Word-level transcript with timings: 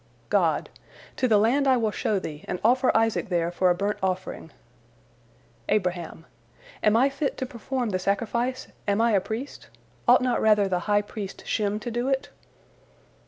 God: 0.29 0.71
"To 1.17 1.27
the 1.27 1.37
land 1.37 1.67
I 1.67 1.77
will 1.77 1.91
show 1.91 2.17
thee, 2.17 2.43
and 2.47 2.59
offer 2.63 2.89
Isaac 2.97 3.29
there 3.29 3.51
for 3.51 3.69
a 3.69 3.75
burnt 3.75 3.99
offering." 4.01 4.49
Abraham: 5.69 6.25
"Am 6.81 6.97
I 6.97 7.07
fit 7.07 7.37
to 7.37 7.45
perform 7.45 7.91
the 7.91 7.99
sacrifice, 7.99 8.67
am 8.87 8.99
I 8.99 9.11
a 9.11 9.21
priest? 9.21 9.69
Ought 10.07 10.23
not 10.23 10.41
rather 10.41 10.67
the 10.67 10.79
high 10.89 11.03
priest 11.03 11.45
Shem 11.45 11.79
to 11.81 11.91
do 11.91 12.07
it?" 12.07 12.29